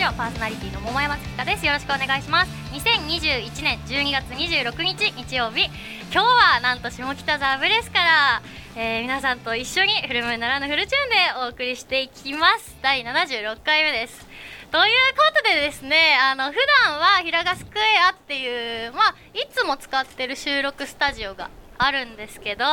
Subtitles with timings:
[0.00, 1.66] ジオパーソナリティの桃山月香です。
[1.66, 2.50] よろしくお願いします。
[2.72, 5.66] 2021年12月26日日曜日。
[6.10, 8.42] 今日はなんと下北沢ブレスから、
[8.76, 12.78] えー皆さんと一緒にフルムーならぬフルチューンでお送りしていきます。
[12.80, 14.26] 第76回目です。
[14.72, 22.64] ということでですねあの普段はひらがスクエアっていうまあいつも使ってる収録スタジオがあるんですけど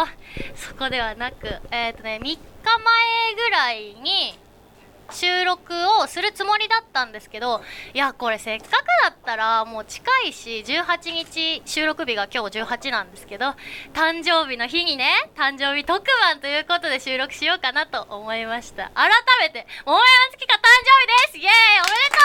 [0.55, 4.39] そこではなくえっ、とね3日前ぐらいに
[5.11, 7.61] 収録をするつもりだったんですけど
[7.93, 8.71] いやこれせっかく
[9.03, 13.55] だったらもう近いし18日収録日が今日18なんですけど
[13.93, 18.91] 誕生日の日にね誕生日特番ということで収録しようかなと思いました。
[18.95, 21.37] 改めて桃山月香誕生日です！
[21.37, 21.53] イエーイ！
[21.79, 22.17] おめでと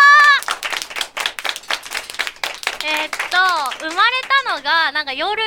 [2.86, 2.90] う！
[2.90, 3.14] えっと
[3.78, 5.42] 生まれたのがなんか夜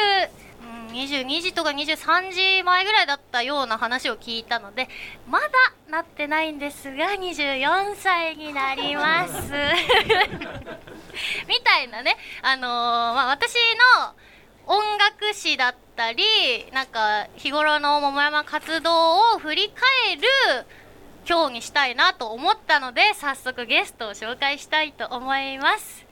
[0.61, 4.87] うん22時とか23時前ぐらいだったような話を聞いたので
[5.27, 5.47] まだ
[5.95, 9.31] なってないんですが24歳になります。
[11.47, 12.17] みたいなね。
[12.41, 12.71] あのー
[13.15, 13.55] まあ私
[13.97, 14.13] の
[14.67, 16.25] 音楽史だったり
[16.73, 20.67] なんか日頃の桃山活動を振り返る
[21.25, 26.05] 今日にしたいなと思ったので早速ゲストを紹介したいと思います。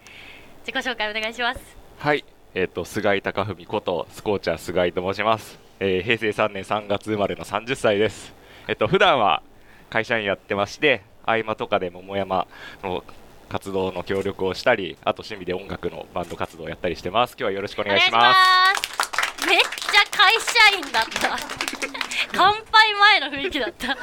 [0.66, 1.60] 自己紹介お願いします。
[1.98, 2.24] はい、
[2.56, 5.60] えっ、と菅井貴文ことスコーチャー菅井と申します。
[5.82, 8.34] えー平成3年3月生まれの30歳です。
[8.70, 9.44] えっ、と普段は
[9.94, 12.48] 会社員やってまして、合間とかで桃山
[12.82, 13.04] の
[13.48, 17.34] 活動の協力をしたり、あと趣味で音楽のバンド活動をやったりしてます。
[17.34, 19.44] 今日はよろしくお願いします。
[19.44, 19.48] す。
[19.48, 19.70] めっちゃ
[20.10, 21.38] 会社員だった。
[22.34, 23.96] 乾杯前の雰囲気だった。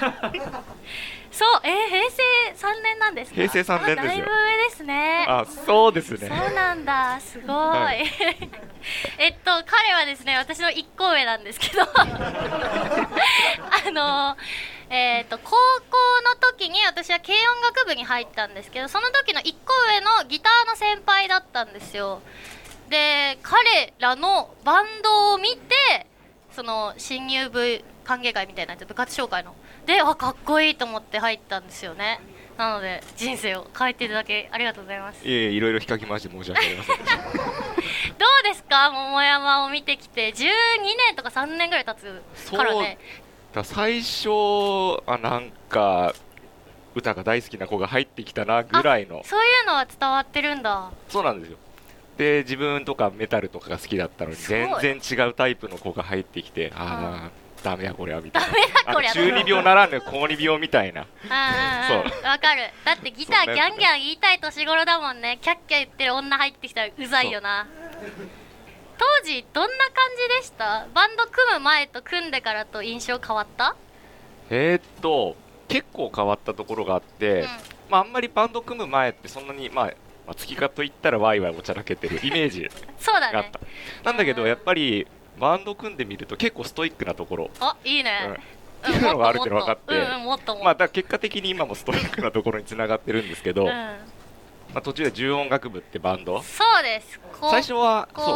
[1.32, 2.22] そうえー、平成
[2.54, 3.34] 3年なんですか？
[3.34, 4.02] 平成3年ですよ。
[4.02, 5.24] あだいぶ上ですね。
[5.28, 6.28] あ、そうですね。
[6.28, 7.18] そうなんだ。
[7.18, 7.90] すごい、は
[9.18, 11.82] えっと彼はですね私の1個上なんですけど。
[11.92, 14.36] あの
[14.90, 22.20] えっと高校の時に私は軽音楽部に入ったんですけどその時の1個上のギターの先輩だったんですよ。
[22.88, 26.06] で彼らのバンドを見て
[26.52, 29.54] その新入部歓迎会みたいなやつ部活紹介の。
[29.86, 32.20] であかっこいいと思って入ったんですよね。
[32.58, 35.26] なので人生を変えていただきありがとうございます。
[35.26, 36.96] いえいろいろ引っかき回して申し訳ありません。
[38.18, 38.90] どうですか？
[38.90, 40.32] 桃山を見てきて。
[40.32, 40.44] 12
[41.06, 42.98] 年とか3年ぐらい経つからね。
[42.98, 43.19] だ
[43.64, 44.28] 最初
[45.06, 46.14] あなんか
[46.94, 49.22] 歌が大好きな子が入ってきたなぐらいの。
[49.24, 50.90] そういうのは伝わってるんだ。
[51.08, 51.58] そうなんですよ。
[52.16, 57.30] で自分とかメタルとかが好きだったのに全然違うタイプの子が入ってきてああ
[57.62, 58.42] ダメやこれはみたい
[58.86, 59.12] な。
[59.12, 61.02] 中二病ならぬ高二病みたいな。
[61.02, 61.30] うんう
[62.24, 62.62] わかる。
[62.84, 65.38] だってギターギャンギャン言いたい年頃だもんね。
[65.40, 67.66] キャッキャ言ってる女入ってきたらうざいよな
[69.00, 69.94] 当時どんな感
[70.34, 70.86] じでした？
[70.92, 73.74] バンド組む前と組んでからと印象変わった？
[74.50, 75.36] えー、っと
[75.68, 77.46] 結構変わったところがあって、うん。
[77.88, 79.84] まあ、あんまりバンド組む前ってそんなにまあ
[80.26, 82.68] まあ月かと言ったらワイワイおちゃらけてる イメージ
[82.98, 83.32] そうだね。
[83.32, 83.58] があった、
[84.04, 85.06] なんだけどやっぱり
[85.38, 87.50] バンド組んでみると結構ストイックなところ。
[87.60, 88.32] あいいね、うん。
[88.34, 88.36] っ
[88.84, 89.94] ていうのがあるって分かって。
[89.98, 93.96] うんまあ、だ結果的に今もストイックなところにつながってるんですけど、うん
[94.72, 96.42] まあ、途中で重音楽部ってバンド？
[96.42, 97.20] そうです。
[97.40, 98.30] 高最初はそ校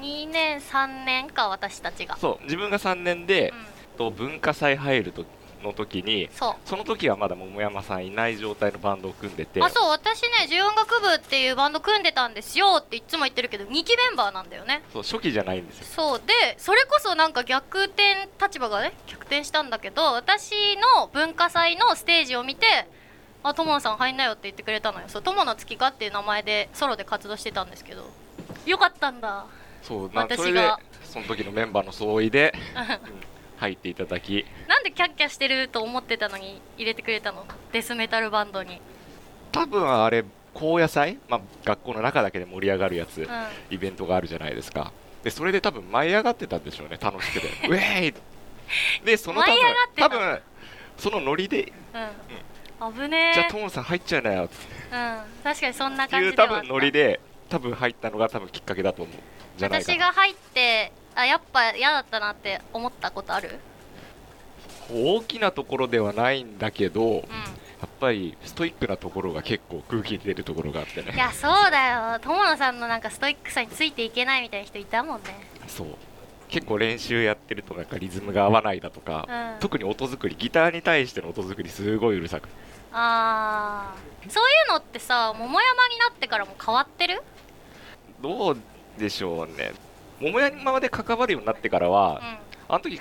[0.00, 2.14] 2年3年か私たちが。
[2.14, 2.44] うそう。
[2.44, 3.98] 自分が3年でう、ん。
[3.98, 5.24] と文化祭入ると
[5.62, 6.68] の時にそう。
[6.68, 9.60] その時はまだ桃山さんいない状態のバンドを組んでて。
[9.60, 9.90] あそう。
[9.90, 14.82] 私ね重音楽部っていうバンド組んでたんですよっていつも言ってるけど2期メンバーなんだよね。
[14.92, 15.84] そう初期じゃないんですよ。
[15.84, 16.22] そう。
[16.24, 20.52] でそれこそなんか逆転立場がね逆転したんだけど私
[20.98, 22.88] の文化祭のステージを見て
[23.42, 25.06] 「あ友野さん入んなよ」って言ってくれたのよ。
[25.08, 28.10] そう友野月香っていう名前でソロで活動してたんですけど。
[28.66, 29.46] よかったんだ。
[29.82, 30.44] そうな私が。
[30.44, 30.70] それで
[31.04, 32.98] その時のメンバーの総意で、うん。
[33.58, 34.44] 入っていただき。
[34.68, 37.44] なんでキャッキャしてると思ってたのに入れてくれたの？
[37.72, 38.80] デスメタルバンドに。
[39.50, 40.24] 多分あれ
[40.54, 43.28] 高野祭、まあ、学校の中だけで盛り上がるやつ、うん。
[43.70, 44.92] イベントがあるじゃないですか。
[45.22, 47.48] でそれで多分舞い上がってたんでしょうね楽しくて。
[47.68, 48.14] ウェーイ！
[49.04, 49.56] でその多分
[49.96, 50.40] 多分
[50.96, 52.08] そのノリでうん
[52.90, 53.34] 危ねえ。
[53.34, 54.54] じゃあトモさん入っちゃいなよって。
[54.92, 55.18] うん。
[55.44, 59.16] 確かにそんない感じう多分ノリで多分入ったのが多分きっかけだと思う。
[59.56, 63.58] じゃない私が入ってあやっぱ嫌だったなって思ったことある？
[64.90, 67.22] 大きなところではないんだけどやう
[67.86, 71.12] っぱりストイックなところが結構空気に出るところがあってね。
[71.12, 72.18] んいやそうだよ。
[72.20, 75.46] 友野さんのなんかストイックさについていけないみたいな人いたもんね。
[75.68, 75.88] そう
[76.52, 79.60] 結構練習やってるとなんかリズムが合わないだとか、うん。
[79.60, 82.48] 特に音作りギターに対しての音作りすごいうるさく
[82.92, 84.30] あー。
[84.30, 87.22] そういうのってさ桃山になってからも変わってる？
[88.20, 88.58] どう
[88.98, 89.72] でしょうね。
[90.20, 92.20] 桃山で関わるようになってからは、
[92.68, 93.00] あの時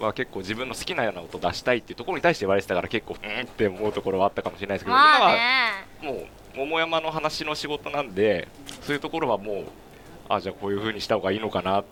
[0.00, 5.38] は結構自分の好きなような音出したいっていうところに対して言われてたから結構うんって思うところはあったかもしれないですけど、うんまあ今はね
[6.02, 6.26] もう
[6.56, 8.48] 桃山の話の仕事なんで
[8.82, 9.64] そういうところはもう
[10.28, 11.84] あじゃあこういう風にした方がいいのかな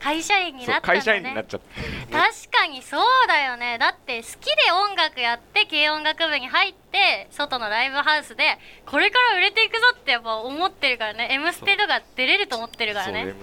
[0.00, 1.66] 会社員になったんだね会社員になっちゃって
[2.10, 3.78] 確かにそうだよね。
[3.78, 13.34] だって好きで音楽やって軽音楽部に入って外のライブハウスでこれから売れていくぞってやっぱ思ってるからね「M ステ」とか出れると思ってるからね。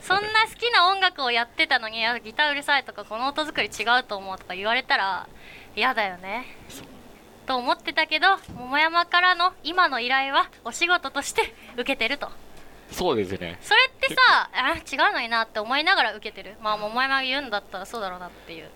[0.00, 0.32] そんね。
[0.32, 5.26] な好きな音楽をやってたのにあギターうるさいとかこの音作り違うと思うとか言われたら
[5.74, 6.46] 嫌だよね。
[7.46, 12.30] と思ってたけど桃山からの今の依頼はお仕事として受けてると
[12.90, 13.58] そうですね。
[13.60, 16.56] それってさあ違うのになって思いながら受けてる。
[16.62, 18.68] まあ桃山が言うんだったらそうだろうなっていう。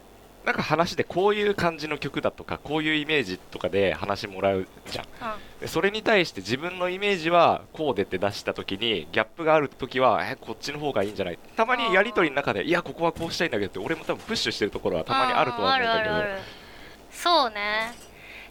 [0.45, 5.05] なんか話でこういう感じの曲だとかこういうイメージとかで話もらうじゃん。
[5.05, 5.61] うん。
[5.61, 11.39] でそれに対して自分のイメージはこうでって出した時にギャップがある時はえこっちの方がいいんじゃない？
[11.57, 16.15] たまにやり取りの中でいやここはこうしたいんだけどって俺も多分プッシュしてるところはたまにあるとは思うんだけど。
[17.11, 17.93] そうね。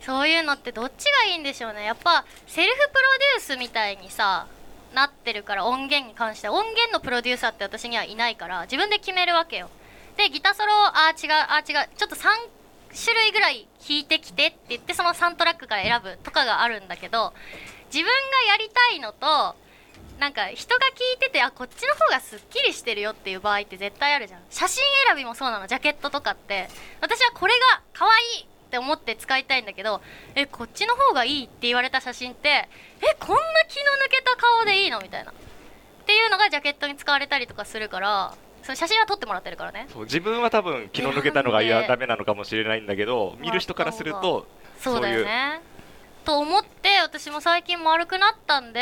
[0.02, 1.84] そういうのってどっちがいいんでしょうね。
[1.84, 3.02] やっぱセルフプロ
[3.38, 4.46] デュースみたいにさ
[4.94, 9.70] なってるから音源に関しては音源のプロデューサーって私にはいないから自分で決めるわけよ。
[10.18, 12.28] でギターソロあー違うあー違うちょっと3
[13.04, 17.34] 種類ぐらい弾いてきてって言ってその3トラックから選ぶとかがあるんだけど
[17.94, 18.12] 自分が
[18.52, 19.56] やりたいのと
[20.20, 24.42] なんか人が聞いててあこっちの方がすっきりしてるよっていう場合って絶対あるじゃん。
[24.50, 26.68] 写真選びもそうなのジャケットとかって。
[27.02, 28.48] 私はこれが可愛い。
[28.68, 30.02] って思って使いたいんだけど
[30.36, 32.70] えこっちの方がいいって言われた写真ってえ
[33.20, 35.32] こんな気の抜けた顔でいいのみたいな。
[35.32, 35.34] っ
[36.08, 38.34] ていうのがジャケットに使われたりとかするから
[38.64, 39.88] その写真は撮ってもらってるからね。
[39.92, 44.48] そう自分は多分気の抜けたのがいやダメなのかもしれないんだけど見る人からすると
[44.80, 45.62] そうだよね。
[46.26, 48.82] と思って私も最近丸くなったんで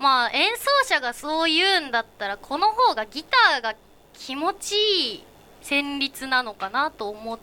[0.00, 3.74] まあ演奏者がそう言うんだったらこの方がギターが
[4.12, 5.24] 気持ちいい
[5.62, 7.34] 旋律なのかなと思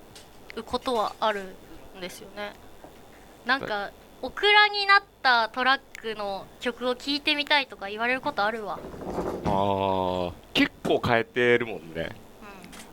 [0.57, 1.56] うことはある
[1.98, 2.54] んですよね。
[3.45, 8.80] なんかオクラになったトラックの曲を聴いてみたいとか言われることあるわ、
[9.45, 12.09] あー結構変えてるもんね。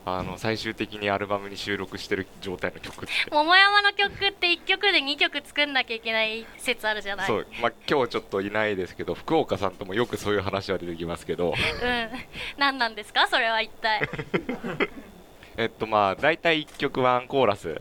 [0.07, 3.31] うあの最終的にアルバムに収録してる状態の曲って。
[3.31, 7.27] ん、桃山の曲って1曲で2曲作んなきゃいけない説あるじゃない。
[7.27, 11.49] そう、まあ、今日ちょっといないですけど福岡さんともよくそういう話は出てきますけど。
[11.51, 12.09] うん。
[12.59, 13.27] 何なんですか？
[13.29, 14.07] それは一体
[15.57, 17.77] えっとまあ大体1曲ワンコーラスうん、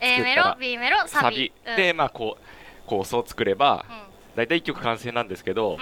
[0.00, 1.12] A メロ B メロサビ。
[1.24, 1.52] サビ。
[1.66, 4.16] うん、でまあこう構想を作ればうん。
[4.36, 5.78] 大体1曲完成なんですけど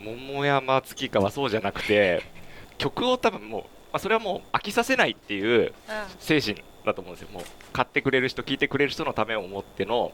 [0.00, 2.22] う桃山月花はそうじゃなくて
[2.78, 5.72] 曲を多分もう、まあ、それはもう飽きさせないっていう
[6.20, 7.28] 精神だと思うんですよ。
[7.32, 10.12] もう買ってくれる人聴いてくれる人のためを思っての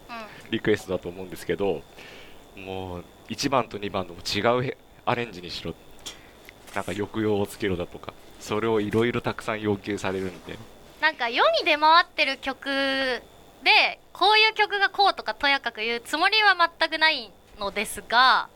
[0.50, 1.82] リクエストだと思うんですけど
[2.56, 5.74] もう1番と2番とも違うへアレンジにしろ。
[6.74, 10.58] なんか抑揚をつけろだとかそれをいろいろたくさん要求されるんで。
[11.00, 18.48] なんか世に出回ってる曲でこういう曲がこうとかとやかく言うつもりは全くないのですが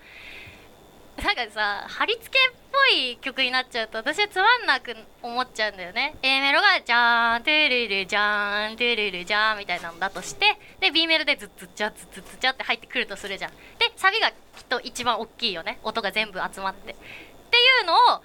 [1.16, 6.14] なんかさ貼り付けっぽい曲になっちゃうと私はつまんなく思っちゃうんだよね。
[6.22, 13.50] A メロがジャーントゥルルジャーントゥルルジャーンみたいなのだとしてで B メロでズッズッジャズッズッズッジャって入ってくるとするじゃん。
[13.50, 13.56] で
[13.96, 14.34] サビがきっ
[14.68, 15.78] と一番大きいよね。
[15.82, 16.92] 音が全部集まって。
[16.92, 18.22] っていうのを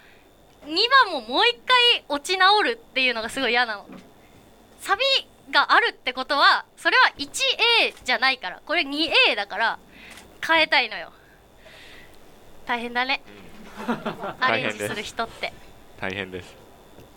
[0.66, 0.76] 2
[1.06, 3.86] 番ももう一回落ち直るっていうのがすごい嫌なの。
[4.80, 5.02] サビ
[5.52, 8.62] があるってことはそれは 1A じゃないから。
[8.66, 9.80] これ 2A だから
[10.46, 11.12] 変えたいのよ。
[12.66, 13.22] 大変だね。
[14.40, 15.52] アレンジする人って。
[16.00, 16.56] 大変です。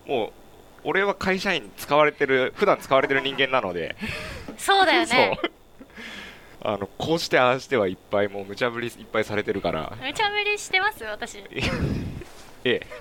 [0.07, 0.33] もう
[0.85, 3.97] 俺は会社員に使われてる普段使われてる人間なので。
[4.57, 5.39] そうだよね。
[6.67, 9.93] あのこうしてああしてはいっぱいもう無茶ぶりいっぱいされてるから。
[10.01, 11.45] 無茶ぶりしてます私
[12.65, 12.87] ええ。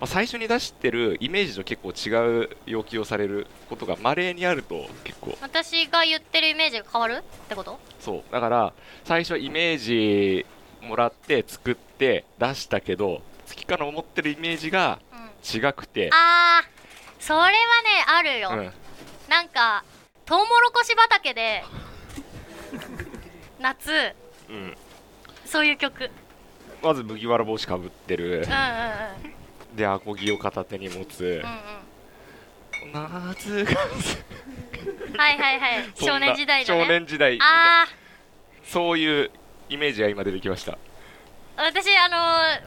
[0.00, 5.36] まあ最初に出してるイメージと結構違う要求をされることがまれにあると結構。
[5.40, 7.16] 私が言ってるイメージが変わる？
[7.18, 7.78] ってこと？
[8.00, 8.32] そう。
[8.32, 8.72] だから
[9.04, 10.46] 最初イメージ
[10.82, 15.24] もらって作って出したけど月花の思ってるイメージがうん。
[15.58, 16.10] 違くて。
[16.12, 16.74] あー
[17.20, 17.54] それはね
[18.06, 18.72] あるよ、うん。
[19.28, 19.84] なんか
[20.26, 21.64] トウモロコシ畑で
[23.60, 24.14] 夏。
[24.50, 24.76] うん、
[25.46, 26.10] そういう曲
[26.84, 28.26] まず麦わら帽子かぶってる。
[28.26, 28.42] うんうんう
[29.72, 29.76] ん。
[29.76, 31.42] でアコギを片手に持つ。
[31.42, 31.46] う
[32.86, 32.92] んうん。
[32.92, 33.80] 夏が
[35.16, 35.84] はいはいはい。
[35.96, 36.84] 少年時代のね。
[36.84, 37.38] 少年時代。
[37.40, 37.86] あ
[38.64, 39.30] そういう
[39.70, 40.72] イメージが今出てきました。
[41.56, 42.16] あ私あの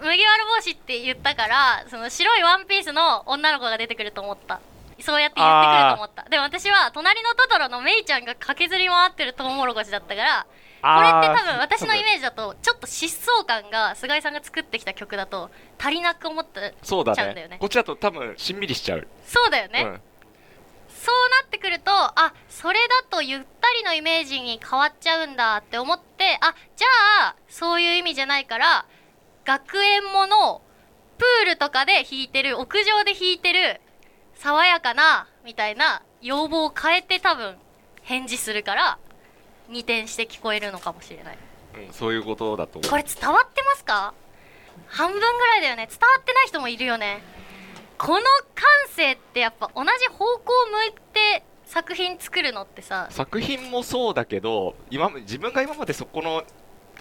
[0.02, 4.60] ー麦わら帽子って言ったからその白いワンピースの女の子が出てくると思った。
[5.00, 6.30] そうやって言ってくると思った。
[6.30, 10.48] でも私は隣のトトロのメイちゃんが駆けずり回ってるトウモロコシだったから
[10.82, 17.16] これって多分私のイメージだとちょっと疾走感が菅井さんが作ってきた曲だと足りなく思ったそうだね。
[17.16, 17.58] ちゃうんだよね。
[17.60, 20.02] こっちだと多分しんみりしちゃう、そうだよね、うん、
[20.90, 28.86] そうなってくるとあそれだとゆったりのイメージに変わっちゃうんだって思ってあじゃあそういう意味じゃないから
[29.46, 30.62] 学園もの
[31.18, 33.82] プールとかで弾いてる屋上で弾いてる
[34.36, 37.56] 爽やかなみたいな要望を変えて多分
[38.04, 39.00] 返事するから
[39.70, 41.38] 二転して聞こえるのかもしれない。
[41.88, 42.92] うん、そういうことだと思う。
[42.92, 44.14] これ伝わってますか？
[44.88, 45.88] 半分ぐらいだよね。
[45.88, 47.22] 伝わってない人もいるよね。
[47.98, 48.20] この
[48.54, 53.08] 感性ってやっぱ同じ方向を向いて作品作るのってさ。
[53.10, 56.46] 作品もそうだけど今ま自分が今までそこの例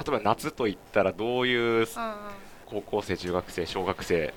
[0.08, 1.87] えば夏といったらどういううんうん。
[2.66, 4.35] 高校生中学生小学生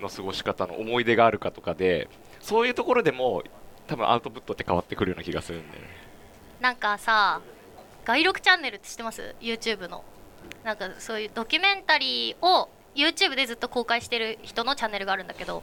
[0.00, 2.08] の過ごし方の思い出があるかとかで
[2.40, 3.42] そういうところでも
[3.88, 5.88] 多分アウトプットって変わってくるような気がするんだよね。
[6.60, 7.40] なんかさ
[8.04, 10.04] 外録チャンネルって知ってます？YouTube の。
[10.64, 15.62] なんかそういうドキュメンタリーを YouTube でずっと公開してる人のチャンネルがあるんだけど。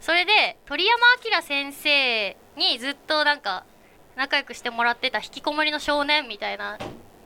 [0.00, 0.98] それで鳥山
[1.34, 3.64] 明先生にずっとなんか
[4.16, 6.78] 仲良くしてもらってた引きこもりの少年みたいな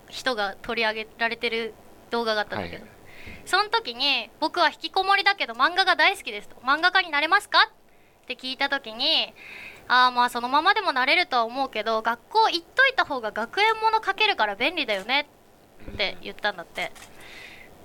[0.09, 1.75] 人が取り上げられてる
[2.11, 2.93] 動画があったんだけど、はい。
[3.45, 7.59] その時に「僕は引きこもりだけど漫画が大好きです」と「漫画家になれますか?」
[8.23, 9.35] って聞いた時に
[9.89, 15.29] ああまあそのままでもなれるとは思うけど学校行っといた方が学園もの書けるから便利だよね
[15.93, 16.93] って言ったんだって。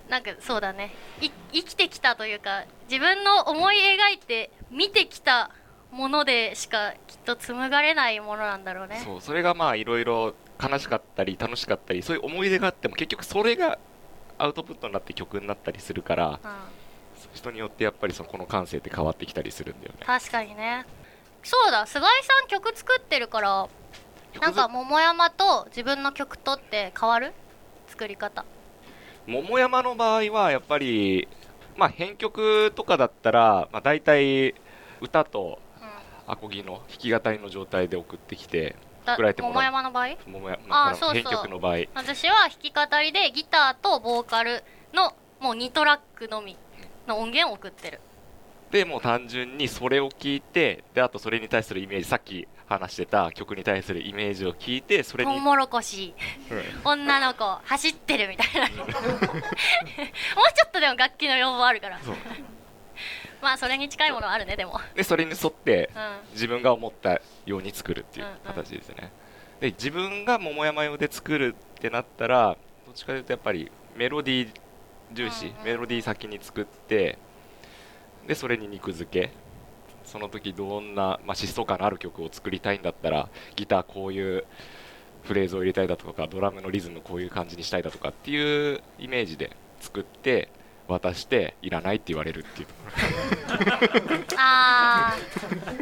[0.10, 0.94] なんかそうだね。
[1.22, 5.50] い生きてきたというか自分の思い描いて見てきた
[5.92, 9.02] ものでしかきっと紡がれないものなんだろうね。
[9.04, 13.80] そうそれがまあいろいろ悲しかったり楽しかったりそういう思い出があっても結局それが
[14.38, 16.38] アウトプットになって曲になったりするからうん、
[17.34, 20.00] 人によってやっぱりそのこの感性って変わってきたりするんだよね。
[20.06, 20.86] 確かにね
[21.44, 23.68] そうだ菅井さん曲作ってるから
[24.42, 27.34] なんか桃山と自分の曲とって変わる？
[27.88, 28.44] 作り方。
[29.28, 31.28] 桃山の場合はやっぱり、
[31.78, 34.56] まあ、編曲とかだったら、まあ、大体
[35.02, 36.32] 歌とうん。
[36.32, 39.54] アコギの弾き語りの状態で送ってきてだ作られてもらう。
[39.54, 40.08] 桃山の場合？
[40.26, 41.14] 桃山あーそうそう。
[41.14, 41.78] 編曲の場合。
[41.94, 46.58] 私は弾き語りでギターとボーカルのもう2トラックのみ
[47.08, 48.00] の音源を送ってる
[48.74, 56.16] でもう単純にそれを聞いてであとそれに対するイメージさっき話してた曲に対するイメージを聞いてそれに、トウモロコシ。
[56.84, 56.92] うん。
[56.92, 58.68] 女の子走ってるみたいな。
[58.76, 58.98] もうちょ
[60.66, 62.00] っとでも楽器の要望あるから。
[63.44, 64.82] まあそれに近いものはあるねでも。
[64.96, 66.32] でそれに沿ってうん。
[66.32, 68.38] 自分が思ったように作るっていううんうん。
[68.40, 69.12] 形ですね、
[69.60, 74.52] で自分が桃山用で作るってなったらどっちかというとやっぱりメロディー
[75.12, 75.64] 重視、うんうん。
[75.64, 77.20] メロディー先に作って
[78.28, 79.32] でそれに肉付け。
[80.06, 84.46] その時どんな、まあ、疾走感のある曲を作りたいんだったらギターこういう
[85.24, 90.50] フレーズを入れたいだとかドラムのリズムこういう感じにしたいだとかっていうイメージで作って
[90.88, 92.68] 渡していらないって言われるっていう
[94.38, 95.16] あ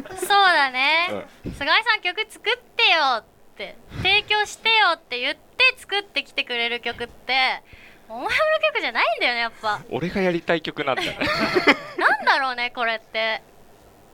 [0.08, 0.16] ー。
[0.18, 3.24] そうだね、菅井さん曲作ってよっ
[3.56, 5.40] て提供してよって言って
[5.78, 7.62] 作ってきてくれる曲って
[8.12, 8.28] お前の
[8.74, 9.78] 曲じゃないんだよねやっぱ。
[9.78, 11.02] ろ俺がやりたい曲なんだ
[11.96, 13.42] なんだろうねこれって。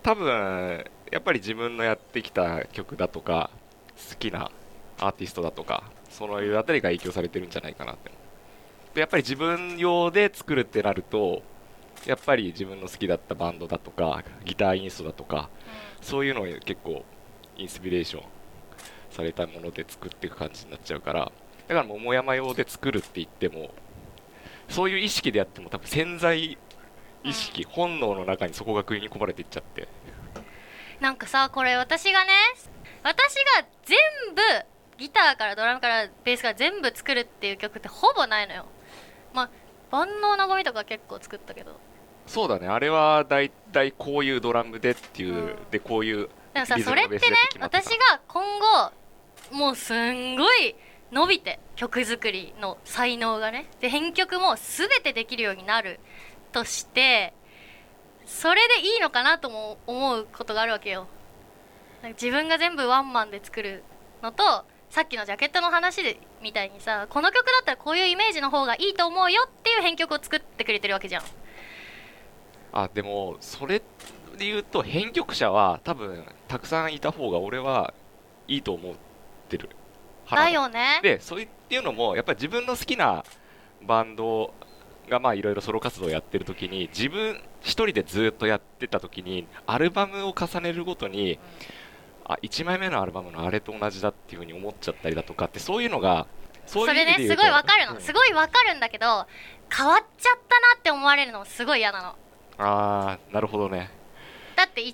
[0.04, 3.50] 多分やっぱり自分のやってきた曲だとか
[4.10, 4.50] 好きな
[5.00, 8.12] アーティストだとかそのいうあたりが影響されてるんじゃないかなって。
[8.94, 11.42] でやっぱり自分用で作るってなると
[12.06, 15.50] やっぱり自分の好きだったバンドだとかギターインストだとか
[16.00, 17.04] そういうのを結構
[17.56, 18.22] インスピレーション
[19.10, 21.32] されたもので作っていく感じになっちゃうから
[21.66, 23.70] だから桃山用で作るって言っても
[24.68, 26.58] そういう意識でやっても多分潜在
[27.24, 29.88] 意識、本能の中にそこが食いに込まれていっちゃって。
[31.00, 32.32] なんかさこれ私がね
[33.04, 33.96] 私が全
[34.34, 34.42] 部
[34.98, 38.66] ギターからドラムからベースから全部作るっていう曲ってほぼないのよ。
[39.32, 39.50] まあ
[39.90, 41.78] 万能なゴミとか結構作ったけど。
[42.26, 42.66] そうだね。
[42.66, 45.56] あれはだいたいこういうドラムでっていう、うん。
[45.70, 47.20] でこういうでもさそれってね
[47.60, 48.92] 私さが今後
[49.56, 50.74] もうすんごい
[51.10, 53.66] 伸びて曲作りの才能がね。
[53.80, 56.00] で編曲も全てできるようになる
[56.52, 57.32] として
[58.26, 61.06] それでいいのかなとも思うことがあるわけよ。
[62.10, 63.82] 自分が全部ワンマンで作る
[64.22, 71.22] のとさっきのジャケットの話でみたいにさこの曲だったらこういうイメージの方がいいと思うよっていう編曲を作ってくれてるわけじゃん。
[72.72, 77.94] あでもそれで言うと編曲者は多分たくさんいた方が俺は
[78.46, 78.94] いいと思っ
[79.48, 79.70] てる。
[80.36, 81.00] だよね。
[81.02, 83.24] でそういうのもやっぱり自分の好きな
[83.82, 84.52] バンド
[85.08, 91.38] がまあいろいろソロ活動をやってる時に自分一人でずっとやってた時にアルバムを重ねるごとに
[92.24, 96.26] あ1枚目のアルバムのあれと同じだっていう風に思っちゃったりだとかってそういうのが
[96.66, 98.00] そそれねすごいわかるの、うん。
[98.00, 99.26] すごいわかるんだけど
[99.74, 102.08] 変わっちゃったなって思われるのもすごい嫌なの。
[102.58, 103.90] ああなるほどね。
[104.56, 104.92] だって1枚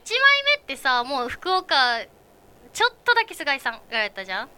[0.59, 1.75] 目ってさもう福岡
[2.73, 4.49] ちょっとだけ菅井さんがやったじゃん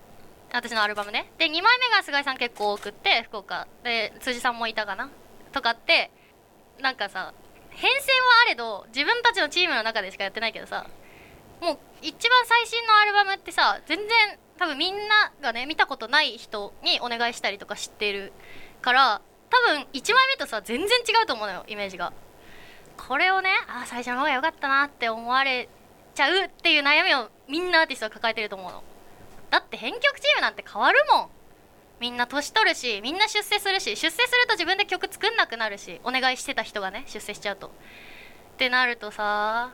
[0.57, 1.31] 私のアルバムね。
[1.39, 3.67] で2枚目が菅井さん結構多くって福岡。
[3.85, 5.11] で辻さんもいたかな。
[5.53, 6.11] とかって
[6.81, 7.33] なんかさ
[7.71, 7.99] 変遷は
[8.47, 10.87] あれど自分たちのチームの中でしかやってないけどさ
[11.61, 14.09] もう一番最新のアルバムってさ全然
[14.59, 18.33] 多分みんながね見たことない人にお願いしたりとか知ってる
[18.83, 19.21] から
[19.51, 22.13] 多分1枚目とさ全然違うと思うのよイメージが。
[22.97, 25.69] これをねあー最初の方が良かったなって思われ
[26.15, 28.83] ちゃうっていう悩みをみんなアーティストが抱えてると思うの。
[29.57, 31.29] だって編曲チームなんて変わるもん。
[31.99, 37.69] みんな年取るしみんな出世するし出世すると自分で曲作んなくなるしお願いしてた人がね出世しちゃうと。
[37.69, 37.71] っ
[38.59, 39.71] てなるとさ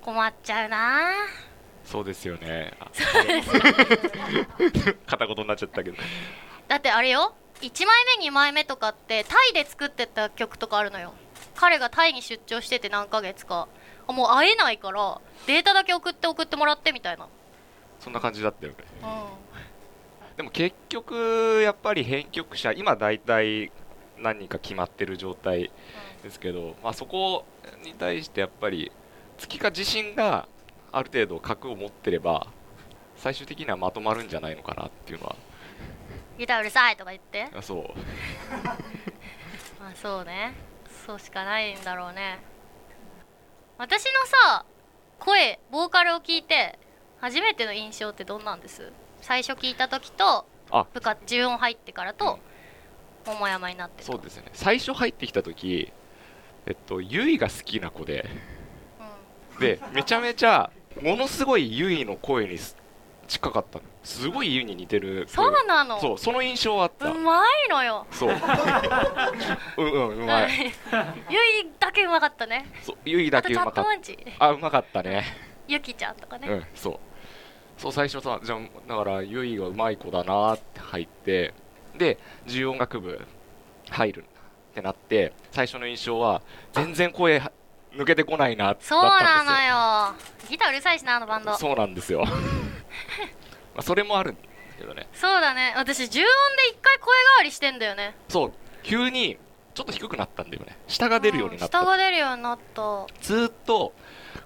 [0.00, 1.12] 困っちゃうな。
[1.84, 2.72] そうですよね。
[2.80, 2.90] あ
[5.06, 5.98] 片言になっちゃったけど。
[6.68, 11.12] だってあれよ1枚目2枚目とかってタイで作ってた曲とかあるのよ。
[11.56, 13.68] 彼がタイに出張してて何ヶ月か。
[14.08, 17.28] あもう会えないからデータだけ送って送ってもらってみたいな
[18.00, 18.78] そんな感じだったよね。
[19.02, 23.72] うでも結局やっぱり編曲者今大体
[24.18, 25.70] 何人か決まってる状態
[26.22, 27.44] ですけど、まあ、そこ
[27.84, 28.92] に対してやっぱり
[29.38, 30.46] 月か自身が
[30.92, 32.46] ある程度核を持ってれば
[33.16, 35.32] 最終的にはまとまるんじゃないのかなっていうのは。
[35.32, 37.48] んギターうるさいとか言って。
[37.54, 37.84] あそう。
[39.80, 40.52] まあそうね。
[41.06, 42.38] そうしかないんだろうね。
[43.78, 44.64] 私のさ
[45.18, 46.78] 声ボーカルを聞いて
[47.20, 48.92] 初めての印象ってどんなんです？
[49.20, 50.86] 最初聞いた時とあ。
[50.92, 52.38] 部活自音入ってからと
[53.26, 54.12] 桃山になってと。
[54.12, 54.50] そうですよね。
[54.52, 55.92] 最初入ってきた時
[56.66, 58.28] えっとゆいが好きな子で。
[59.54, 59.60] うん。
[59.60, 60.70] でめちゃめちゃ
[61.02, 62.76] ものすごいゆいの声にす
[63.26, 63.84] 近かったの。
[64.04, 65.34] すごいゆいに似てる声。
[65.34, 66.00] そうなの？
[66.00, 67.10] そうその印象はあった。
[67.10, 68.06] うまいのよ。
[68.12, 68.30] そう。
[69.78, 70.72] うんうんうまい。
[71.28, 71.72] ゆい。
[71.80, 72.70] だけうまかったね。
[72.82, 73.84] そうゆいだけうまかっ
[74.38, 74.44] た。
[74.44, 75.24] あうまかったね
[75.68, 76.98] ゆきちゃんとかね、うんそう。
[77.78, 81.52] そう最初さじゃあだからゆいはうまい子だなって入って
[81.96, 83.20] で重音楽部
[83.90, 84.24] 入る
[84.72, 87.52] ってなって最初の印象は全然声は
[87.92, 90.14] 抜けてこないなそうよなのよ。
[90.48, 91.52] ギターうるさいしなあのバンド。
[91.52, 92.24] そうそうなんですよ。
[93.74, 94.36] まあそれもある
[94.78, 95.08] けどね。
[95.22, 95.72] だね。
[95.76, 96.26] 私重音
[96.56, 98.14] で一回声変わりしてんだよね。
[98.28, 98.52] そう。
[98.82, 99.38] 急に
[99.74, 100.76] ちょっと低くなったんだよね。
[100.88, 103.06] 下が出るようになった、うん下が出るようになった。
[103.20, 103.92] ずーっと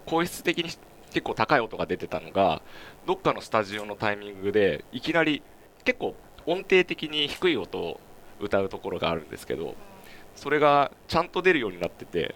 [0.07, 0.71] 声質的に
[1.11, 2.63] 結構高い音が出てたのが
[3.07, 5.43] どっかのスタジオのタイミングでいきなり
[5.85, 6.15] 結構
[6.47, 8.01] 音程的に低い音を
[8.41, 9.75] 歌うところがあるんですけど
[10.37, 12.35] それがちゃんと出るようになってて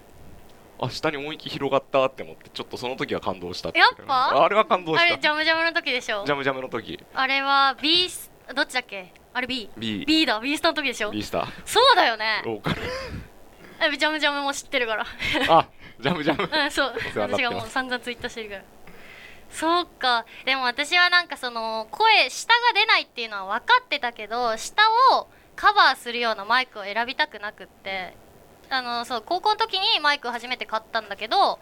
[0.80, 4.42] あ下に音域広がったって思ってちょっとその時は感動したやっぱ？
[4.44, 6.24] あれは感動あれしたジャムジャムの時でしょ？
[6.26, 6.98] ジャムジャムの時。
[7.14, 9.12] あれは B スどっちだっけ？
[9.32, 10.40] あれ B B, B だ。
[10.40, 11.46] B スタの時でしょ？B スター。
[11.64, 12.42] そうだよね。
[12.44, 12.82] ローカル
[13.92, 15.06] えジャムジャムも知ってるから。
[15.48, 15.68] あ
[16.00, 16.48] ジャムジャム。
[16.52, 16.94] うんそう。
[17.16, 18.62] 私がもう散々ツイッターしてるから。
[19.50, 20.26] そうか。
[20.44, 28.16] でも私はなんかその声下が出ないっていうのは分かってたけど下をカバーするようなマイクを選びたくなくって。
[28.70, 31.58] あのそう高校の時にマイクを初めて買ったんだけど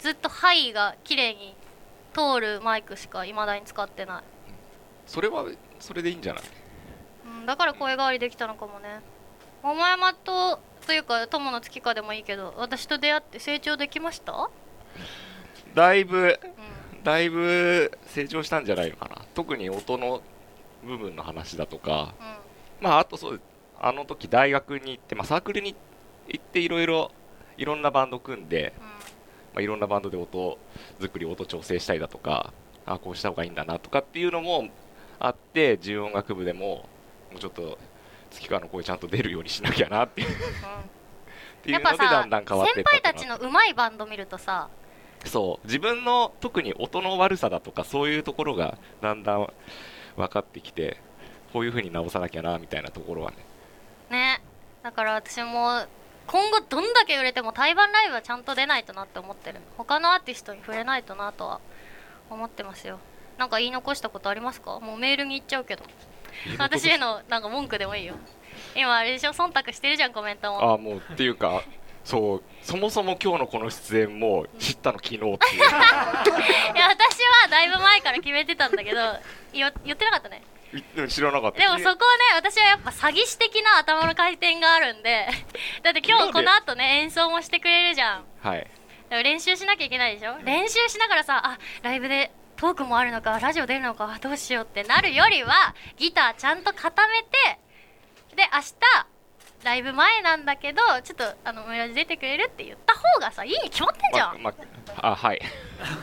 [0.00, 1.54] ずっとハイが綺麗に
[2.12, 4.22] 通るマイクしかいまだに使ってない、
[5.06, 5.46] それは
[5.78, 6.42] それでいいんじゃない？
[7.24, 9.00] うん、だから声変わりできたのかもね。
[9.62, 10.58] 桃山と
[10.90, 14.50] というか友の月花でもいいけど私と出会って成長できました？
[15.72, 16.36] だいぶ
[16.92, 17.04] うん。
[17.04, 19.22] だいぶ成長したんじゃないのかな。
[19.32, 20.20] 特に音の
[20.84, 22.12] 部分の話だとか。
[22.80, 22.84] うん。
[22.84, 23.40] まああとそう
[23.80, 25.76] あの時大学に行って、まあ、サークルに
[26.26, 27.12] 行っていろいろ
[27.56, 28.84] いろんなバンド組んで、うん。
[28.84, 28.90] ま
[29.58, 30.58] あ、いろんなバンドで音
[31.00, 32.52] 作り音調整したりだとか
[32.84, 34.66] あこうした方がいいんだなとかっていうのも
[35.20, 36.88] あって重音楽部でも
[37.30, 37.78] もうちょっと
[38.30, 40.28] 月川の声ちゃんと出るようにしなきゃなっていう。
[40.28, 40.38] うの
[41.64, 44.68] でやっぱさ先輩ったちの上手いバンド見るとさ。
[45.24, 45.66] そう。
[45.66, 49.46] 自分の特に音の悪さだとかそういうところがだんだん
[50.16, 50.96] 分かってきて
[51.52, 53.36] こういう風に直さなきゃなみたいなところはね。
[54.10, 54.42] ね。
[54.82, 55.84] だから私も
[56.26, 59.58] 今後どんだけ売れても対バンライブはちゃんと出ないとなって思ってる。
[59.76, 61.60] 他のアーティストに触れないとなとは
[62.30, 62.98] 思ってますよ。
[63.36, 64.80] なんか言い残したことありますか？
[64.80, 65.84] もうメールに行っちゃうけど
[66.58, 68.14] 私へのなんか文句でもいいよ。
[68.74, 69.32] 今あれでしょ？
[69.32, 70.62] 忖度してるじゃんコメントも。
[70.62, 71.62] ああもうっていうか
[72.04, 75.34] そうそもそも今日のこの出演も知ったの昨日っていう。
[75.36, 79.00] いや私はだいぶ前から決めてたんだけど
[79.52, 80.42] 言言ってなかったね。
[80.72, 81.58] い知らなかった。
[81.58, 81.96] でもそこはね
[82.36, 85.26] 私はやっぱ詐欺師的な頭の回転があるんで
[85.82, 88.24] だって今日この後ね演奏もしてくれるじゃん。
[88.42, 88.66] はい。
[89.10, 90.36] 練習しなきゃいけないでしょ？
[90.44, 92.30] 練習しながらさあライブで
[92.60, 97.58] トークもあるのかラジオ出るのかどうしようってなるよりはギターちゃんと固めて
[98.36, 104.54] で明日ライブ前なんだけどちょっとあの村地出てくれるって言った方がさいいに決まってんじゃん、まま
[104.98, 105.40] あはい。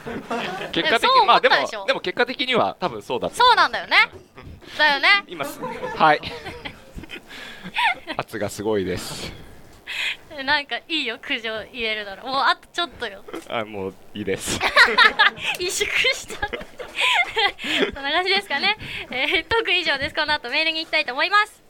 [0.73, 3.97] 結果的にまあでもでも結果的には多分そうだとそうなんだよね。
[4.79, 5.07] だよね。
[5.27, 6.21] 今すはい。
[8.17, 9.31] 圧がすごいです
[10.43, 12.23] なんかいいよ苦情入れるなら。
[12.23, 13.23] もうあとちょっとよ。
[13.49, 14.59] あもういいです。
[15.59, 16.59] 萎縮しちゃって
[17.93, 18.77] そんな感じですかね、
[19.11, 20.15] えー、トーク以上です。
[20.15, 21.66] この後メールに行きたいと思います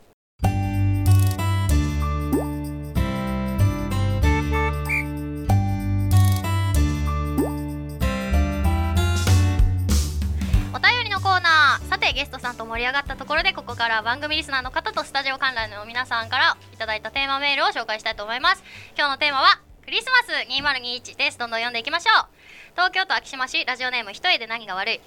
[10.78, 11.90] お便りのコーナー。
[11.90, 18.64] さてゲストさんと盛り上がったところでここからは番組リスナーの方とスタジオ観覧の皆さんからいただいたテーマメールを紹介したいと思います。
[18.96, 21.40] 今日のテーマはクリスマス2021です。
[21.40, 22.26] どんどん読んでいきましょう。
[22.74, 25.02] 東京都昭島市ラジオネーム一人で何が悪い。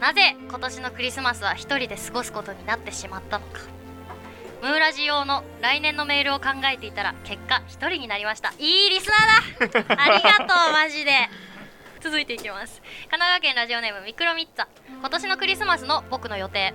[0.00, 3.60] なぜ今年のクリスマスは一人で過ごすことになってしまったのか。
[4.62, 8.54] ムーラジ用の来年のメールを考えていたら結果一人になりました。
[8.58, 9.10] いいリス
[9.60, 9.94] ナーだ。
[10.02, 11.12] ありがとうマジで
[12.02, 12.82] 続いていきます。
[13.10, 14.66] 神奈川県ラジオネームミクロミッツァ。
[14.98, 16.74] 今年のクリスマスの僕の予定。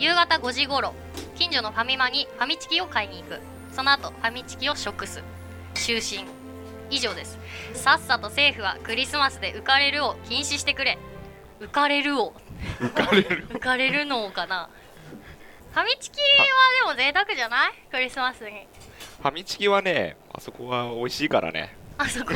[0.00, 0.92] 夕方5時頃
[1.36, 3.38] 近所のファミマにファミチキを買いに行く。
[3.72, 5.22] その後ファミチキを食す。
[5.74, 6.26] 就寝。
[6.90, 7.38] 以上です。
[7.74, 10.98] さっさと政府はクリスマスで浮かれるを禁止してくれ。
[11.60, 12.34] 浮かれるを。
[12.80, 13.46] 浮かれる。
[13.48, 14.68] 浮かれるのかな。
[15.72, 17.72] ファミチキはでも贅沢じゃない？
[17.90, 18.66] クリスマスに。
[19.22, 21.76] ファミチキはねあそこは美味しいからね。
[21.98, 22.34] あそこ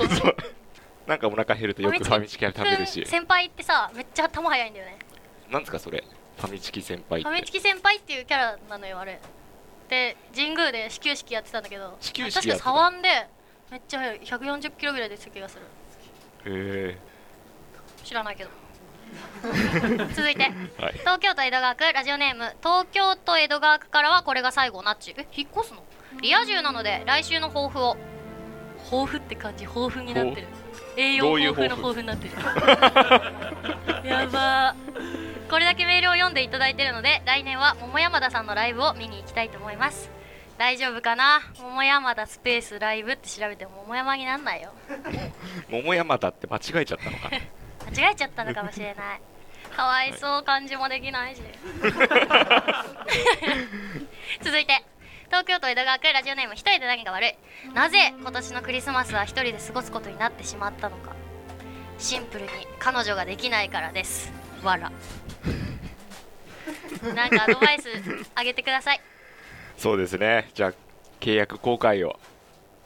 [1.06, 2.44] なんかお腹減るとよくファミチキ。
[2.46, 3.04] 食べるし。
[3.06, 4.98] 先輩ってさめっちゃ頭早いんだよね。
[5.50, 6.04] なんですかそれ？
[6.38, 9.20] ファミチキ先輩ファミチキ先輩っていうキャラなのよあれ。
[9.88, 13.26] で神宮で始球式やってたんだけど始球式確か左腕で
[13.72, 14.20] めっちゃ速い。
[14.20, 15.62] 140キロぐらいでした気がする。
[16.46, 16.98] へ
[18.04, 18.50] 知らないけど。
[20.14, 20.52] 続いて。
[20.78, 20.92] えはい。
[20.98, 25.82] 東京都江戸川区ラジオネーム東京都江戸川区からはこれが最後なっちえ引っ越すの？
[26.22, 27.96] リア充なので来週の抱負を。
[28.84, 30.46] 抱負って感じ豊富になってる
[30.96, 32.34] 栄養豊富の豊富になってる。
[34.08, 35.50] やばー。
[35.50, 40.10] これだけメールを読んでいただいてるので来年は桃山田さんのライブを見に行きたいと思います。
[40.58, 41.40] 大丈夫かな？
[41.58, 44.72] 桃山田スペースライブって調べても桃山になんないよ。
[45.70, 47.30] 桃山だって間違えちゃったのか。
[47.92, 49.20] 間違えちゃったのかもしれない。
[49.74, 50.42] かわいそう。
[50.42, 51.42] 漢字もできないし。
[54.42, 54.84] 続いて
[55.30, 57.34] 東京都江戸川区ラジオネーム一人で何が悪い。
[57.72, 61.14] なぜ今年のクリスマスは一人で過ごすことになってしまったのか。
[61.98, 64.32] シンプルに彼女ができないからです。
[64.64, 64.90] わら
[67.14, 67.88] なんかアドバイス
[68.34, 69.00] あげてください。
[69.76, 70.50] そうですね。
[70.54, 70.72] じゃあ
[71.20, 72.18] 契約公開を。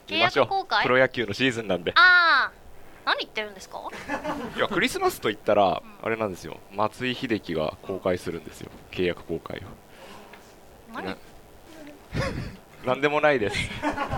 [0.06, 1.92] 契約公開プロ野球のシーズンなんで。
[1.96, 2.52] ああ
[3.06, 3.78] 何言ってるんですか？
[4.56, 6.58] いやクリスマスといったらあれなんですよ。
[6.72, 8.70] 松井秀喜が公開するんですよ。
[8.90, 9.62] 契約公開を。
[10.94, 11.16] 何？
[12.84, 13.56] なんでもないです。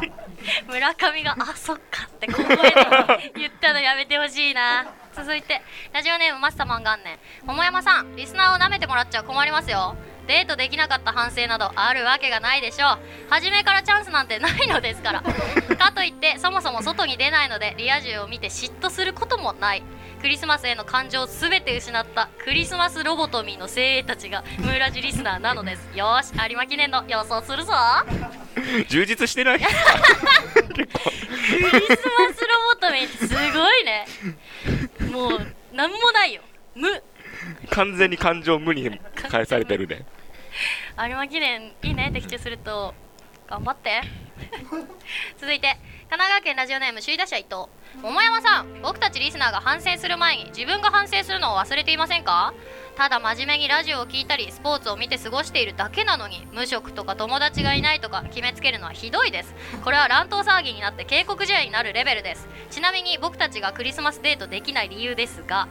[0.67, 4.87] 村上が「あそっか」って小声で言ったのやめてほしいな。
[5.15, 5.63] 続いて
[5.95, 7.19] ラジオネームマスタマン元年。
[7.45, 9.97] 桃山さんリスナーを舐めてもらっちゃ困りますよ。
[10.27, 12.99] デートできなかった反省などあるわけがないでしょう。
[13.31, 15.23] 初めからチャンスなんてないのですから。
[15.23, 19.83] かといってそもそも外に出ないのでリア充を見て嫉妬することもない。
[20.27, 25.89] クリスマスへの感情を全て失ったクリスマスロボトミーの精鋭たちがムーラジリスナーなのです。
[25.97, 27.73] よーし有馬記念の予想するぞ。
[28.89, 29.61] 充実してない？
[29.61, 29.79] クリスマ
[31.79, 31.87] スロ
[32.75, 34.05] ボトミーすごいね。
[35.13, 36.43] もうなんもないよ。
[36.75, 36.89] 無。
[37.71, 40.05] 完全に感情無に返されてるね。
[41.09, 42.11] 有馬記念いいね。
[42.13, 42.97] 的中すると
[43.47, 44.03] 頑張って
[45.39, 45.77] 続いて
[46.09, 47.67] 神奈川県ラジオネーム首位打者伊藤。
[48.03, 52.53] 桃山さん僕たちリスナーが反省する前に自分が反省するのを忘れていませんか？
[52.97, 59.55] ただ真面目にラジオを聞いたりスポーツを見て過ごしているだけなのに無職とか友達がいないとか決めつけるのはひどいです。
[59.83, 62.49] これは乱闘騒ぎになって警告試合になるレベルです。
[62.71, 65.67] ちなみに僕たちがクリスマスデートできない理由ですが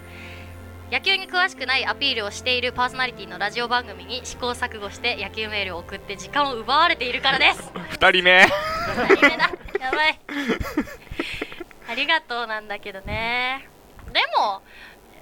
[0.92, 7.72] 野球に詳しくないアピールをしているパーソナリティのラジオ番組に試行錯誤して野球メールを送って時間を奪われているからです。
[7.74, 8.46] 2人目。
[8.46, 9.52] 二人目だ。
[9.80, 10.20] やばい。
[11.90, 13.68] ありがとうなんだけどね。
[14.14, 14.62] でも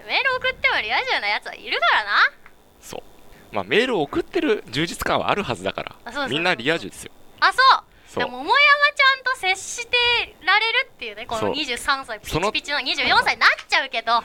[0.06, 2.12] メール送ってもリア充なやつはいるからな。
[2.82, 3.56] そう。
[3.56, 6.28] まあメールを送ってる充実感はあるはずだから。
[6.28, 7.12] みんなリア充ですよ。
[7.40, 7.84] あそう。
[8.10, 8.26] そう。
[8.26, 14.24] でも桃山ちゃんと接してられるっていうねこのそう23歳ピチピチの24歳になっちゃうけど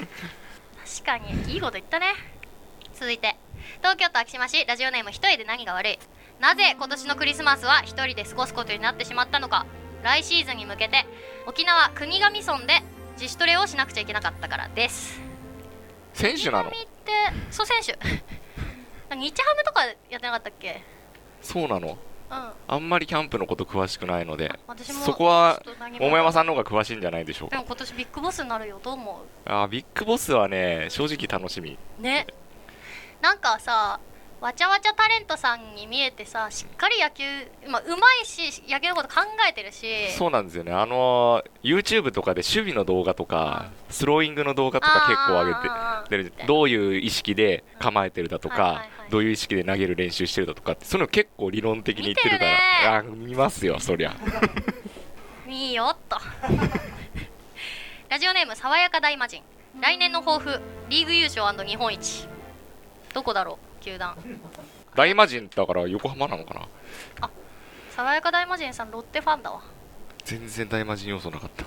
[0.00, 2.06] 確かにいいこと言ったね。
[2.94, 3.36] 続いて
[3.78, 5.98] 東京都昭島市ラジオネーム一人で何が悪い。
[6.40, 9.66] なぜ今年のクリスマスは一人で過ごすことになってしまったのか。
[10.02, 11.04] 来シーズンに向けて
[11.46, 12.82] 沖縄国頭村で
[13.20, 15.20] 自主トレをしなくちゃいけなかったからです。
[16.14, 16.70] 選手なの？
[16.70, 16.78] って
[17.50, 17.96] そう選手。
[19.14, 20.82] 日ハムとかやってなかったっけ？
[21.42, 21.88] そうなの？
[21.88, 21.96] うん
[22.30, 24.52] あんまりキャンプのこと詳しくないので
[25.04, 25.62] そこは
[25.98, 27.56] 桃山さんの方が詳しいんじゃないでしょうか。
[27.56, 28.94] でも今年ビッグボスになるよどう。
[28.94, 31.76] 思あービッグボスはね正直楽しみ。
[31.98, 32.26] うね。
[33.20, 33.98] なんかさ
[34.40, 37.24] わちゃわちゃタレントさんに見えてさしっかり野球
[37.70, 39.16] まあうまいし野球のこと考
[39.48, 40.10] えてるし。
[40.12, 40.72] そうなんですよね。
[40.72, 49.10] あのー YouTube とかで守備の動画とかスローイングの動画とか結構上げてでどういう意識で構えてるだとか、はいはいはい。
[49.10, 52.96] どういう意識で投げる練習してるだとかってそういうの結構理論的に言ってるから。
[52.96, 54.16] あ見ますよそりゃ。
[55.46, 56.16] いいよっと。
[58.08, 59.42] ラジオネーム爽やか大魔人
[59.80, 62.26] 来年の抱負リーグ優勝日本一。
[63.12, 63.69] どこだろう？
[63.80, 64.16] 球団。
[64.94, 67.30] 大魔神だから横浜なのかな？
[67.94, 69.60] 爽やか大魔人さんロッテファンだわ。
[70.24, 71.64] 全然大魔神要素なかった。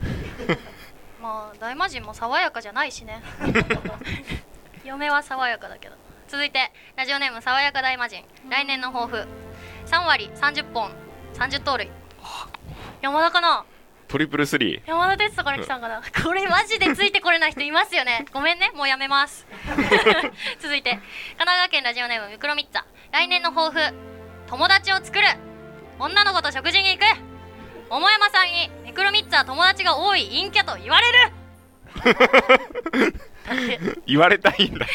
[1.22, 3.22] まあ大魔神も爽やかじゃないしね。
[4.84, 5.96] 嫁は爽やかだけど。
[6.28, 8.24] 続いてラジオネーム爽やか大魔神。
[8.48, 9.28] 来年の抱負。
[9.86, 10.90] 3割30本。
[11.34, 11.90] 30盗塁。
[13.02, 13.64] 山田かな？
[14.10, 16.02] トリプルスリー山田哲人から来たんかな？
[16.24, 18.26] これマジでついてこれない人いますよね。
[18.34, 19.46] ごめんねもうやめます。
[20.58, 21.00] 続いて神
[21.38, 22.82] 奈川県ラジオネームミクロミッツァ。
[23.12, 23.94] 来年の抱負
[24.48, 25.28] 友達を作る。
[26.00, 27.04] 女の子と食事に行く。
[27.88, 31.18] 桃山さんにミクロミッツァは友達が多い陰キャと言われる。
[34.06, 34.86] 言われたいんだ。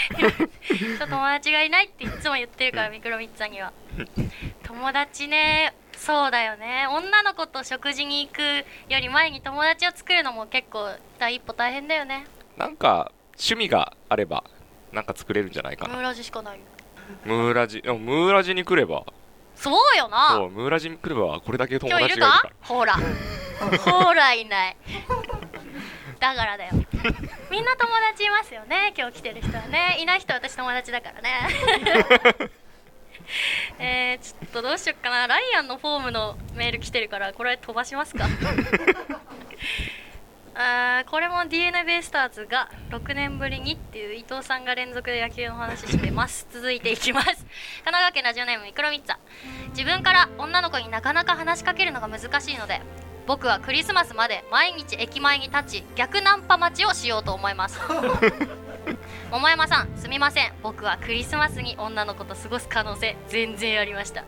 [1.00, 3.72] 友達がいないっていつも言ってるからミクロミッツァには。
[4.64, 6.88] 友達ねそうだよね。
[6.92, 8.40] 女の子と食事に行く
[8.90, 12.26] より前に友達を作るのも結構第一歩大変だよね。
[12.58, 14.44] なんか趣味があれば
[14.92, 15.96] なんか作れるんじゃないかな。
[15.96, 16.64] ムーラジしかないよ。
[17.24, 19.04] ムーラジでもムーラジに来れば。
[19.56, 20.36] そうよな。
[20.36, 22.74] そうムーラジに来ればこれだけ友今日いる達がいるかか？
[22.74, 22.94] ほら。
[23.80, 24.78] ほらいない。
[26.20, 26.72] だからだよ。
[27.52, 28.94] みんな友達いますよね。
[28.98, 29.98] 今日来てる人はね。
[30.00, 31.50] いない人は私友達だからね
[33.80, 35.28] えー、ちょっとどうしよっかな。
[35.28, 38.26] ライアンのフォームのメール来てるからこれ飛ばしますか？
[40.58, 46.48] あーこれも d n a ベイスターズが6年ぶりにっていう伊藤さんが連続で野球の話してます。
[46.50, 47.26] 続いていきます。
[47.84, 49.18] 神奈川県ラジオネームミクロミッツァ。
[49.72, 52.80] 自分から女の子になかなか話しかけるのが難しいので
[53.28, 57.80] 僕はクリスマスまで毎日駅前に立ち逆ナンパ待ちをしようと思います
[59.32, 60.54] 桃山さんすみません。
[60.64, 64.22] 僕はクリスマスに女の子と過ごす可能性全然ありました。
[64.22, 64.28] ら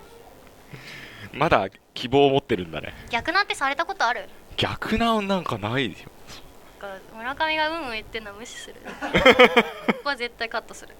[1.34, 2.94] まだ希望を持ってるんだね。
[3.10, 4.30] 逆なんてされたことある？
[4.58, 5.98] 逆ななんかないよ。
[6.82, 8.76] なんか村上がうんうん言ってんの無視する。
[9.88, 10.96] ここは絶対カットする。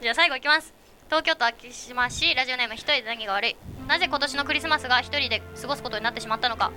[0.00, 0.72] じゃあ最後いきます。
[1.06, 3.56] 東京都昭島市ラジオネーム一人で何が悪い。
[3.88, 6.70] なぜ今年のクリスマスが一人で過ごすことになってしまったのか。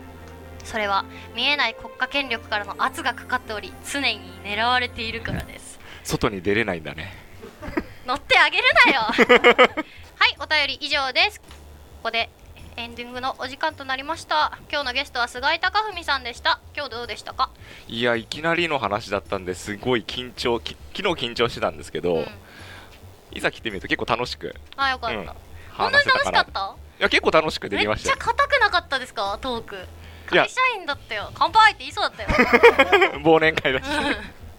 [0.63, 1.03] それは
[1.35, 5.72] 見えない国家権力からの圧がかかっており常に狙われているからです
[6.03, 7.13] 外に出れないんだね。
[8.05, 9.01] 乗ってあげるなよ。
[10.19, 11.39] はいお便り以上です。
[11.39, 11.45] こ
[12.03, 12.29] こで
[12.75, 14.57] エンディングのお時間となりました。
[14.69, 16.59] 今日のゲストは菅井貴文さんでした。
[16.75, 17.49] 今日どうでしたか？
[17.87, 22.27] いやいきなりの話だったんですごい緊張き昨日緊張してたんですけど、うん。
[23.31, 24.55] いざ来てみると結構楽しく。
[24.75, 25.25] あよかった、うん。
[25.25, 25.33] こ
[25.89, 26.75] んなに楽しかなった？
[26.99, 28.15] いや結構楽しくでめっちゃきましたよ。
[28.19, 29.87] 硬くなかったですかトーク。
[30.27, 31.31] 会社員だったよ。
[31.33, 32.29] 乾杯って言いそうだったよ。
[33.23, 33.85] 忘年会だし。
[33.87, 33.93] うん。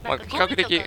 [0.03, 0.85] まあ比較的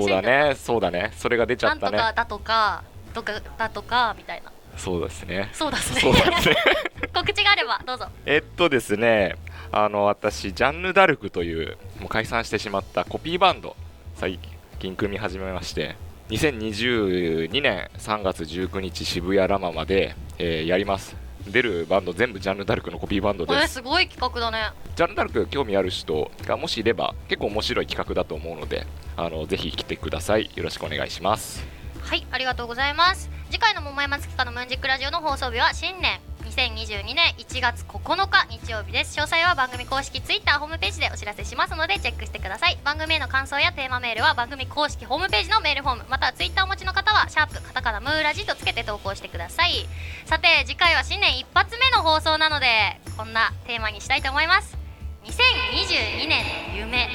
[0.00, 0.54] そうだね。
[0.54, 1.12] そうだね。
[1.16, 1.98] それが出ちゃなんったね。
[1.98, 4.52] とかだとかとかだとかみたいな。
[4.76, 5.50] そうですね。
[5.52, 6.00] そうだっすね。
[6.00, 6.56] そうですね。
[7.14, 8.06] 告知があればどうぞ。
[8.26, 9.36] えっとですね
[9.76, 13.74] あの私ジャンヌ・ダルクというもう解散してしまったコピーバンド
[14.14, 14.38] 最
[14.78, 15.96] 近組み始めまして
[16.30, 23.62] 2022年3月19日渋谷ラマまで、えーやります出るバンド全部ジャンヌ・ダルクのコピーバンドこです。
[23.62, 24.72] れすごい企画だね。
[24.96, 30.50] ジャンヌ・ダルク興味ある人がもしいれば結構面白い企画だと思うのであのぜひ来てください。
[30.54, 31.64] よろしくお願いします。
[32.02, 33.30] はいありがとうございます。
[33.50, 36.18] 次回の桃山月花のムーンジックラジオの放送日は新年
[36.54, 39.18] 2022年1月9日日曜日です。
[39.18, 42.78] 詳細は番組公式 Twitter ホームページでお知らせしますのでチェックしてください。
[42.84, 49.88] 番組への感想やテーマメールは番組公式ホームページのメールフォームまたは Twitter をお持ちの方はシャープカタカナムーラジとつけて投稿してください。
[50.26, 54.78] さて次回は新年一発目の放送なのでこんなテーマにしたいと思います。
[55.24, 57.08] 2022年の夢。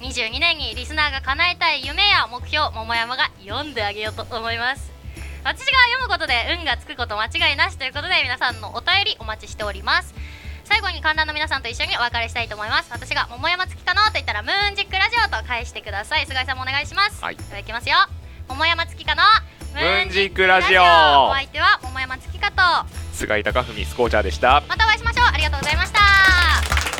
[0.00, 4.93] 22年にリスナーが叶えたい夢や目標桃山が読んであげようと思います。
[5.44, 10.14] 私が読むことで運がつくこと間違いなしということで皆さんのお便りお待ちしております。
[10.64, 12.90] 最後に観覧の皆さんと一緒にお別れしたいと思います。
[12.90, 14.06] 私が桃山月かな？
[14.06, 16.26] と言ったらムーンジックラジオと返してください。
[16.26, 17.22] 菅井さんもお願いします。
[17.22, 17.36] はい。
[17.36, 17.96] ではいきますよ。
[18.48, 19.22] 桃山月かの
[19.74, 20.82] ムーンジックラジオ。
[20.82, 22.88] お相手は桃山月かと。
[23.12, 24.62] 菅井貴文スコーチャーでした。
[24.66, 25.26] またお会いしましょう。
[25.26, 26.93] ありがとうございました